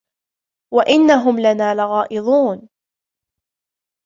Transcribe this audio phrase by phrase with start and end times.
[0.73, 2.69] وَإِنَّهُمْ لَنَا لَغَائِظُونَ